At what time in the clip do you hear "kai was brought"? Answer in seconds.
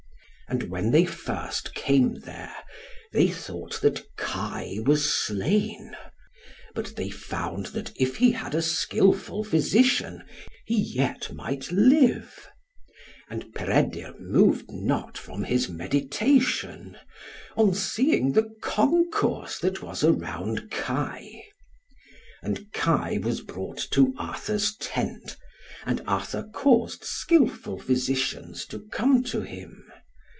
22.73-23.79